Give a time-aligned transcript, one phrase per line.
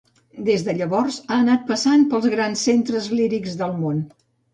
[0.45, 4.01] Des de llavors, ha anat passant pels grans centres lírics del món.